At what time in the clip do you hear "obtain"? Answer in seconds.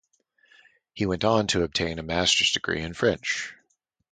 1.61-1.99